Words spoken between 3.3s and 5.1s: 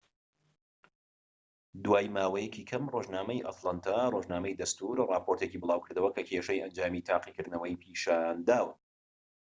ئەتلانتا ڕۆژنامەی دەستوور